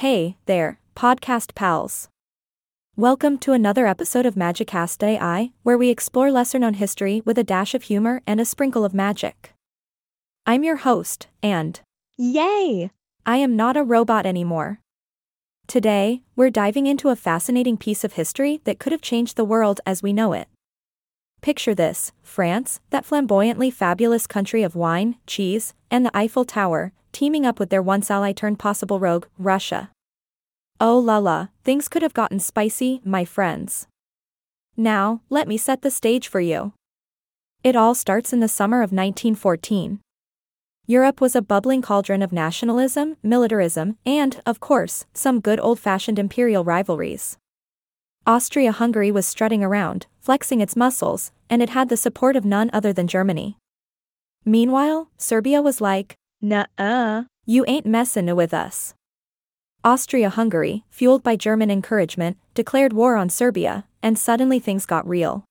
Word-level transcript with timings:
Hey 0.00 0.36
there, 0.44 0.78
podcast 0.94 1.54
pals. 1.54 2.10
Welcome 2.96 3.38
to 3.38 3.54
another 3.54 3.86
episode 3.86 4.26
of 4.26 4.34
Magicast 4.34 5.02
AI, 5.02 5.52
where 5.62 5.78
we 5.78 5.88
explore 5.88 6.30
lesser 6.30 6.58
known 6.58 6.74
history 6.74 7.22
with 7.24 7.38
a 7.38 7.42
dash 7.42 7.74
of 7.74 7.84
humor 7.84 8.20
and 8.26 8.38
a 8.38 8.44
sprinkle 8.44 8.84
of 8.84 8.92
magic. 8.92 9.54
I'm 10.44 10.62
your 10.62 10.76
host, 10.76 11.28
and 11.42 11.80
Yay! 12.18 12.90
I 13.24 13.38
am 13.38 13.56
not 13.56 13.78
a 13.78 13.82
robot 13.82 14.26
anymore. 14.26 14.80
Today, 15.66 16.20
we're 16.36 16.50
diving 16.50 16.86
into 16.86 17.08
a 17.08 17.16
fascinating 17.16 17.78
piece 17.78 18.04
of 18.04 18.12
history 18.12 18.60
that 18.64 18.78
could 18.78 18.92
have 18.92 19.00
changed 19.00 19.38
the 19.38 19.46
world 19.46 19.80
as 19.86 20.02
we 20.02 20.12
know 20.12 20.34
it. 20.34 20.48
Picture 21.40 21.74
this 21.74 22.12
France, 22.22 22.80
that 22.90 23.06
flamboyantly 23.06 23.70
fabulous 23.70 24.26
country 24.26 24.62
of 24.62 24.76
wine, 24.76 25.16
cheese, 25.26 25.72
and 25.90 26.04
the 26.04 26.14
Eiffel 26.14 26.44
Tower, 26.44 26.92
teaming 27.16 27.46
up 27.46 27.58
with 27.58 27.70
their 27.70 27.80
once 27.80 28.10
ally 28.10 28.30
turned 28.30 28.58
possible 28.58 29.00
rogue, 29.00 29.24
Russia. 29.38 29.90
Oh 30.78 30.98
la 30.98 31.16
la, 31.16 31.46
things 31.64 31.88
could 31.88 32.02
have 32.02 32.12
gotten 32.12 32.38
spicy, 32.38 33.00
my 33.06 33.24
friends. 33.24 33.86
Now, 34.76 35.22
let 35.30 35.48
me 35.48 35.56
set 35.56 35.80
the 35.80 35.90
stage 35.90 36.28
for 36.28 36.40
you. 36.40 36.74
It 37.64 37.74
all 37.74 37.94
starts 37.94 38.34
in 38.34 38.40
the 38.40 38.48
summer 38.48 38.82
of 38.82 38.92
1914. 38.92 40.00
Europe 40.86 41.22
was 41.22 41.34
a 41.34 41.40
bubbling 41.40 41.80
cauldron 41.80 42.20
of 42.20 42.32
nationalism, 42.32 43.16
militarism, 43.22 43.96
and, 44.04 44.42
of 44.44 44.60
course, 44.60 45.06
some 45.14 45.40
good 45.40 45.58
old 45.58 45.80
fashioned 45.80 46.18
imperial 46.18 46.64
rivalries. 46.64 47.38
Austria 48.26 48.72
Hungary 48.72 49.10
was 49.10 49.26
strutting 49.26 49.64
around, 49.64 50.06
flexing 50.20 50.60
its 50.60 50.76
muscles, 50.76 51.32
and 51.48 51.62
it 51.62 51.70
had 51.70 51.88
the 51.88 51.96
support 51.96 52.36
of 52.36 52.44
none 52.44 52.68
other 52.74 52.92
than 52.92 53.08
Germany. 53.08 53.56
Meanwhile, 54.44 55.08
Serbia 55.16 55.62
was 55.62 55.80
like, 55.80 56.14
Nuh-uh. 56.42 57.24
You 57.46 57.64
ain't 57.66 57.86
messin' 57.86 58.34
with 58.36 58.52
us. 58.52 58.94
Austria 59.84 60.30
Hungary, 60.30 60.84
fueled 60.90 61.22
by 61.22 61.36
German 61.36 61.70
encouragement, 61.70 62.36
declared 62.54 62.92
war 62.92 63.16
on 63.16 63.28
Serbia, 63.28 63.84
and 64.02 64.18
suddenly 64.18 64.58
things 64.58 64.84
got 64.84 65.08
real. 65.08 65.44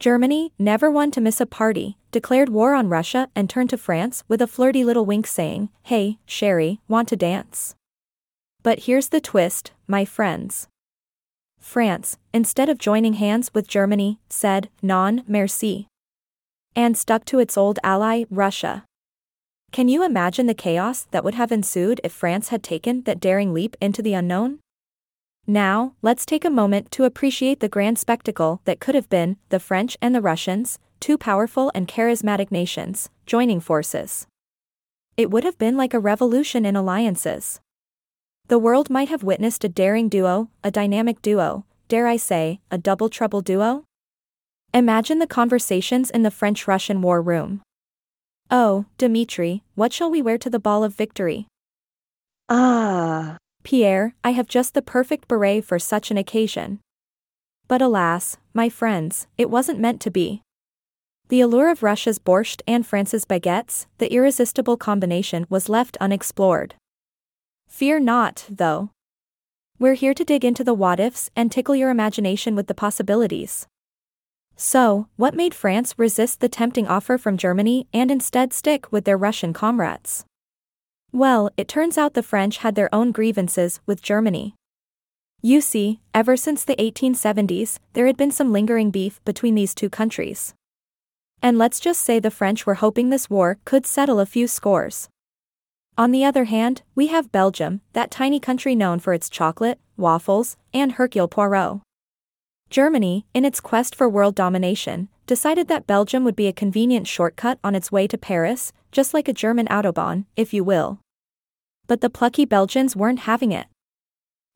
Germany, 0.00 0.52
never 0.58 0.90
one 0.90 1.10
to 1.12 1.20
miss 1.20 1.40
a 1.40 1.46
party, 1.46 1.96
declared 2.10 2.48
war 2.48 2.74
on 2.74 2.88
Russia 2.88 3.28
and 3.34 3.48
turned 3.48 3.70
to 3.70 3.78
France 3.78 4.24
with 4.26 4.42
a 4.42 4.46
flirty 4.46 4.84
little 4.84 5.06
wink 5.06 5.26
saying, 5.26 5.68
Hey, 5.84 6.18
Sherry, 6.26 6.80
want 6.88 7.08
to 7.08 7.16
dance? 7.16 7.76
But 8.62 8.80
here's 8.80 9.10
the 9.10 9.20
twist, 9.20 9.70
my 9.86 10.04
friends. 10.04 10.68
France, 11.60 12.18
instead 12.32 12.68
of 12.68 12.78
joining 12.78 13.14
hands 13.14 13.52
with 13.54 13.68
Germany, 13.68 14.18
said, 14.28 14.68
non 14.82 15.22
merci. 15.28 15.86
And 16.74 16.96
stuck 16.96 17.24
to 17.26 17.38
its 17.38 17.56
old 17.56 17.78
ally, 17.82 18.24
Russia. 18.30 18.84
Can 19.74 19.88
you 19.88 20.04
imagine 20.04 20.46
the 20.46 20.54
chaos 20.54 21.08
that 21.10 21.24
would 21.24 21.34
have 21.34 21.50
ensued 21.50 22.00
if 22.04 22.12
France 22.12 22.50
had 22.50 22.62
taken 22.62 23.02
that 23.06 23.18
daring 23.18 23.52
leap 23.52 23.76
into 23.80 24.02
the 24.02 24.14
unknown? 24.14 24.60
Now, 25.48 25.94
let's 26.00 26.24
take 26.24 26.44
a 26.44 26.48
moment 26.48 26.92
to 26.92 27.02
appreciate 27.02 27.58
the 27.58 27.68
grand 27.68 27.98
spectacle 27.98 28.60
that 28.66 28.78
could 28.78 28.94
have 28.94 29.10
been 29.10 29.36
the 29.48 29.58
French 29.58 29.96
and 30.00 30.14
the 30.14 30.20
Russians, 30.20 30.78
two 31.00 31.18
powerful 31.18 31.72
and 31.74 31.88
charismatic 31.88 32.52
nations, 32.52 33.10
joining 33.26 33.58
forces. 33.58 34.28
It 35.16 35.32
would 35.32 35.42
have 35.42 35.58
been 35.58 35.76
like 35.76 35.92
a 35.92 35.98
revolution 35.98 36.64
in 36.64 36.76
alliances. 36.76 37.60
The 38.46 38.60
world 38.60 38.90
might 38.90 39.08
have 39.08 39.24
witnessed 39.24 39.64
a 39.64 39.68
daring 39.68 40.08
duo, 40.08 40.50
a 40.62 40.70
dynamic 40.70 41.20
duo, 41.20 41.64
dare 41.88 42.06
I 42.06 42.16
say, 42.16 42.60
a 42.70 42.78
double 42.78 43.08
trouble 43.08 43.40
duo? 43.40 43.82
Imagine 44.72 45.18
the 45.18 45.26
conversations 45.26 46.10
in 46.10 46.22
the 46.22 46.30
French 46.30 46.68
Russian 46.68 47.02
war 47.02 47.20
room. 47.20 47.60
Oh, 48.50 48.86
Dmitri, 48.98 49.62
what 49.74 49.92
shall 49.92 50.10
we 50.10 50.22
wear 50.22 50.38
to 50.38 50.50
the 50.50 50.58
ball 50.58 50.84
of 50.84 50.94
victory? 50.94 51.46
Ah. 52.48 53.38
Pierre, 53.62 54.14
I 54.22 54.30
have 54.30 54.46
just 54.46 54.74
the 54.74 54.82
perfect 54.82 55.26
beret 55.26 55.64
for 55.64 55.78
such 55.78 56.10
an 56.10 56.18
occasion. 56.18 56.80
But 57.66 57.80
alas, 57.80 58.36
my 58.52 58.68
friends, 58.68 59.26
it 59.38 59.48
wasn't 59.48 59.80
meant 59.80 60.00
to 60.02 60.10
be. 60.10 60.42
The 61.28 61.40
allure 61.40 61.70
of 61.70 61.82
Russia's 61.82 62.18
borscht 62.18 62.60
and 62.68 62.86
France's 62.86 63.24
baguettes, 63.24 63.86
the 63.96 64.12
irresistible 64.12 64.76
combination 64.76 65.46
was 65.48 65.70
left 65.70 65.96
unexplored. 65.98 66.74
Fear 67.66 68.00
not, 68.00 68.44
though. 68.50 68.90
We're 69.78 69.94
here 69.94 70.14
to 70.14 70.24
dig 70.24 70.44
into 70.44 70.62
the 70.62 70.74
what 70.74 71.00
ifs 71.00 71.30
and 71.34 71.50
tickle 71.50 71.74
your 71.74 71.90
imagination 71.90 72.54
with 72.54 72.66
the 72.66 72.74
possibilities. 72.74 73.66
So, 74.56 75.08
what 75.16 75.34
made 75.34 75.54
France 75.54 75.94
resist 75.98 76.40
the 76.40 76.48
tempting 76.48 76.86
offer 76.86 77.18
from 77.18 77.36
Germany 77.36 77.88
and 77.92 78.10
instead 78.10 78.52
stick 78.52 78.90
with 78.92 79.04
their 79.04 79.18
Russian 79.18 79.52
comrades? 79.52 80.24
Well, 81.12 81.50
it 81.56 81.68
turns 81.68 81.98
out 81.98 82.14
the 82.14 82.22
French 82.22 82.58
had 82.58 82.74
their 82.74 82.92
own 82.94 83.12
grievances 83.12 83.80
with 83.86 84.02
Germany. 84.02 84.54
You 85.42 85.60
see, 85.60 86.00
ever 86.14 86.36
since 86.36 86.64
the 86.64 86.76
1870s, 86.76 87.78
there 87.92 88.06
had 88.06 88.16
been 88.16 88.30
some 88.30 88.52
lingering 88.52 88.90
beef 88.90 89.20
between 89.24 89.54
these 89.54 89.74
two 89.74 89.90
countries. 89.90 90.54
And 91.42 91.58
let's 91.58 91.78
just 91.78 92.00
say 92.00 92.18
the 92.18 92.30
French 92.30 92.64
were 92.64 92.74
hoping 92.74 93.10
this 93.10 93.28
war 93.28 93.58
could 93.64 93.86
settle 93.86 94.18
a 94.18 94.26
few 94.26 94.48
scores. 94.48 95.08
On 95.98 96.10
the 96.10 96.24
other 96.24 96.44
hand, 96.44 96.82
we 96.94 97.08
have 97.08 97.30
Belgium, 97.30 97.80
that 97.92 98.10
tiny 98.10 98.40
country 98.40 98.74
known 98.74 98.98
for 98.98 99.12
its 99.12 99.28
chocolate, 99.28 99.78
waffles, 99.96 100.56
and 100.72 100.92
Hercule 100.92 101.28
Poirot. 101.28 101.83
Germany, 102.74 103.24
in 103.32 103.44
its 103.44 103.60
quest 103.60 103.94
for 103.94 104.08
world 104.08 104.34
domination, 104.34 105.08
decided 105.28 105.68
that 105.68 105.86
Belgium 105.86 106.24
would 106.24 106.34
be 106.34 106.48
a 106.48 106.52
convenient 106.52 107.06
shortcut 107.06 107.60
on 107.62 107.76
its 107.76 107.92
way 107.92 108.08
to 108.08 108.18
Paris, 108.18 108.72
just 108.90 109.14
like 109.14 109.28
a 109.28 109.32
German 109.32 109.68
Autobahn, 109.68 110.24
if 110.34 110.52
you 110.52 110.64
will. 110.64 110.98
But 111.86 112.00
the 112.00 112.10
plucky 112.10 112.44
Belgians 112.44 112.96
weren't 112.96 113.30
having 113.30 113.52
it. 113.52 113.68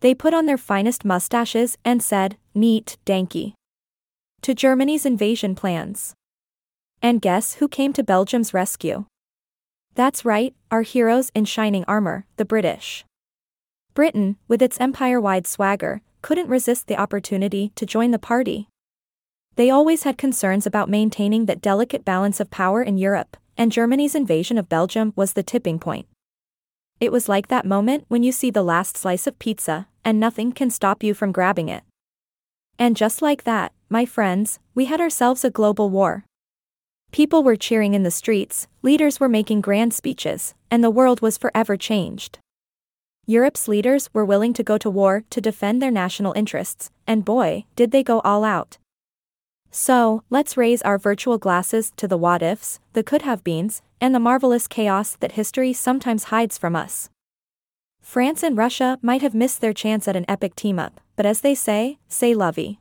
They 0.00 0.14
put 0.14 0.32
on 0.32 0.46
their 0.46 0.56
finest 0.56 1.04
mustaches 1.04 1.76
and 1.84 2.02
said, 2.02 2.38
neat, 2.54 2.96
danky. 3.04 3.52
To 4.40 4.54
Germany's 4.54 5.04
invasion 5.04 5.54
plans. 5.54 6.14
And 7.02 7.20
guess 7.20 7.56
who 7.56 7.68
came 7.68 7.92
to 7.92 8.02
Belgium's 8.02 8.54
rescue? 8.54 9.04
That's 9.94 10.24
right, 10.24 10.54
our 10.70 10.80
heroes 10.80 11.30
in 11.34 11.44
shining 11.44 11.84
armor, 11.86 12.24
the 12.38 12.46
British. 12.46 13.04
Britain, 13.92 14.38
with 14.48 14.62
its 14.62 14.80
empire 14.80 15.20
wide 15.20 15.46
swagger, 15.46 16.00
couldn't 16.22 16.48
resist 16.48 16.86
the 16.86 17.00
opportunity 17.00 17.72
to 17.74 17.86
join 17.86 18.10
the 18.10 18.18
party. 18.18 18.68
They 19.56 19.70
always 19.70 20.02
had 20.02 20.18
concerns 20.18 20.66
about 20.66 20.90
maintaining 20.90 21.46
that 21.46 21.62
delicate 21.62 22.04
balance 22.04 22.40
of 22.40 22.50
power 22.50 22.82
in 22.82 22.98
Europe, 22.98 23.36
and 23.56 23.72
Germany's 23.72 24.14
invasion 24.14 24.58
of 24.58 24.68
Belgium 24.68 25.12
was 25.16 25.32
the 25.32 25.42
tipping 25.42 25.78
point. 25.78 26.06
It 27.00 27.12
was 27.12 27.28
like 27.28 27.48
that 27.48 27.66
moment 27.66 28.04
when 28.08 28.22
you 28.22 28.32
see 28.32 28.50
the 28.50 28.62
last 28.62 28.96
slice 28.96 29.26
of 29.26 29.38
pizza, 29.38 29.88
and 30.04 30.20
nothing 30.20 30.52
can 30.52 30.70
stop 30.70 31.02
you 31.02 31.14
from 31.14 31.32
grabbing 31.32 31.68
it. 31.68 31.82
And 32.78 32.96
just 32.96 33.22
like 33.22 33.44
that, 33.44 33.72
my 33.88 34.04
friends, 34.04 34.58
we 34.74 34.86
had 34.86 35.00
ourselves 35.00 35.44
a 35.44 35.50
global 35.50 35.90
war. 35.90 36.24
People 37.12 37.42
were 37.42 37.56
cheering 37.56 37.94
in 37.94 38.02
the 38.02 38.10
streets, 38.10 38.66
leaders 38.82 39.18
were 39.18 39.28
making 39.28 39.60
grand 39.60 39.94
speeches, 39.94 40.54
and 40.70 40.84
the 40.84 40.90
world 40.90 41.22
was 41.22 41.38
forever 41.38 41.76
changed. 41.76 42.38
Europe's 43.28 43.66
leaders 43.66 44.08
were 44.12 44.24
willing 44.24 44.52
to 44.52 44.62
go 44.62 44.78
to 44.78 44.88
war 44.88 45.24
to 45.30 45.40
defend 45.40 45.82
their 45.82 45.90
national 45.90 46.32
interests, 46.34 46.92
and 47.08 47.24
boy, 47.24 47.64
did 47.74 47.90
they 47.90 48.04
go 48.04 48.20
all 48.20 48.44
out. 48.44 48.78
So, 49.72 50.22
let's 50.30 50.56
raise 50.56 50.80
our 50.82 50.96
virtual 50.96 51.36
glasses 51.36 51.92
to 51.96 52.06
the 52.06 52.16
what 52.16 52.40
ifs, 52.40 52.78
the 52.92 53.02
could 53.02 53.22
have 53.22 53.42
beens, 53.42 53.82
and 54.00 54.14
the 54.14 54.20
marvelous 54.20 54.68
chaos 54.68 55.16
that 55.16 55.32
history 55.32 55.72
sometimes 55.72 56.24
hides 56.24 56.56
from 56.56 56.76
us. 56.76 57.10
France 58.00 58.44
and 58.44 58.56
Russia 58.56 58.96
might 59.02 59.22
have 59.22 59.34
missed 59.34 59.60
their 59.60 59.72
chance 59.72 60.06
at 60.06 60.14
an 60.14 60.24
epic 60.28 60.54
team 60.54 60.78
up, 60.78 61.00
but 61.16 61.26
as 61.26 61.40
they 61.40 61.56
say, 61.56 61.98
say 62.06 62.32
lovey. 62.32 62.78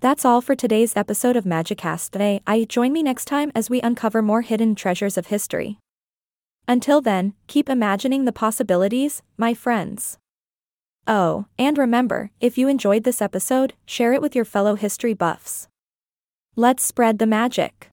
That's 0.00 0.24
all 0.24 0.40
for 0.40 0.54
today's 0.54 0.96
episode 0.96 1.36
of 1.36 1.44
Magicast 1.44 2.12
today. 2.12 2.40
I 2.46 2.64
join 2.64 2.94
me 2.94 3.02
next 3.02 3.26
time 3.26 3.52
as 3.54 3.68
we 3.68 3.82
uncover 3.82 4.22
more 4.22 4.40
hidden 4.40 4.74
treasures 4.74 5.18
of 5.18 5.26
history. 5.26 5.76
Until 6.70 7.00
then, 7.00 7.34
keep 7.48 7.68
imagining 7.68 8.26
the 8.26 8.32
possibilities, 8.32 9.22
my 9.36 9.54
friends. 9.54 10.18
Oh, 11.04 11.46
and 11.58 11.76
remember, 11.76 12.30
if 12.38 12.56
you 12.56 12.68
enjoyed 12.68 13.02
this 13.02 13.20
episode, 13.20 13.74
share 13.86 14.12
it 14.12 14.22
with 14.22 14.36
your 14.36 14.44
fellow 14.44 14.76
history 14.76 15.12
buffs. 15.12 15.66
Let's 16.54 16.84
spread 16.84 17.18
the 17.18 17.26
magic. 17.26 17.90